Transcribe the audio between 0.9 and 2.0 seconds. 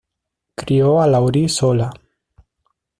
a Laurie sola.